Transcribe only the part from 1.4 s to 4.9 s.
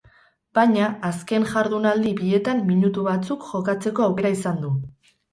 jardunaldi bietan minutu batzuk jokatzeko aukera izan du.